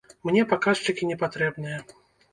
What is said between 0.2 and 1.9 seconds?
Мне паказчыкі не патрэбныя.